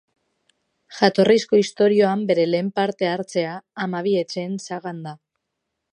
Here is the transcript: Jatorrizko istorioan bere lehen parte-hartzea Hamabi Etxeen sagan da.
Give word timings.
Jatorrizko 0.99 1.59
istorioan 1.63 2.25
bere 2.31 2.47
lehen 2.53 2.73
parte-hartzea 2.79 3.53
Hamabi 3.85 4.17
Etxeen 4.23 4.61
sagan 4.71 5.07
da. 5.09 5.19